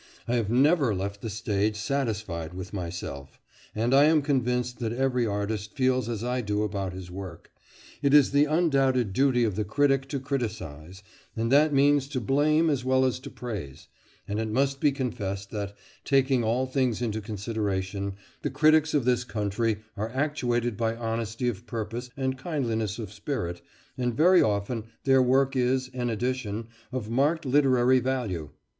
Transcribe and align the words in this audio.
I 0.27 0.33
have 0.33 0.49
never 0.49 0.95
left 0.95 1.21
the 1.21 1.29
stage 1.29 1.75
satisfied 1.75 2.55
with 2.55 2.73
myself. 2.73 3.39
And 3.75 3.93
I 3.93 4.05
am 4.05 4.23
convinced 4.23 4.79
that 4.79 4.91
every 4.93 5.27
artist 5.27 5.73
feels 5.75 6.09
as 6.09 6.23
I 6.23 6.41
do 6.41 6.63
about 6.63 6.93
his 6.93 7.11
work. 7.11 7.51
It 8.01 8.11
is 8.11 8.31
the 8.31 8.45
undoubted 8.45 9.13
duty 9.13 9.43
of 9.43 9.55
the 9.55 9.63
critic 9.63 10.07
to 10.09 10.19
criticise, 10.19 11.03
and 11.35 11.51
that 11.51 11.71
means 11.71 12.07
to 12.07 12.19
blame 12.19 12.67
as 12.67 12.83
well 12.83 13.05
as 13.05 13.19
to 13.19 13.29
praise; 13.29 13.89
and 14.27 14.39
it 14.39 14.49
must 14.49 14.79
be 14.79 14.91
confessed 14.91 15.51
that, 15.51 15.77
taking 16.03 16.43
all 16.43 16.65
things 16.65 16.99
into 17.03 17.21
consideration, 17.21 18.15
the 18.41 18.49
critics 18.49 18.95
of 18.95 19.05
this 19.05 19.23
country 19.23 19.83
are 19.95 20.09
actuated 20.09 20.77
by 20.77 20.95
honesty 20.95 21.47
of 21.47 21.67
purpose 21.67 22.09
and 22.17 22.41
kindliness 22.43 22.97
of 22.97 23.13
spirit, 23.13 23.61
and 23.99 24.15
very 24.17 24.41
often 24.41 24.85
their 25.03 25.21
work 25.21 25.55
is, 25.55 25.89
in 25.89 26.09
addition, 26.09 26.69
of 26.91 27.07
marked 27.11 27.45
literary 27.45 27.99
value. 27.99 28.49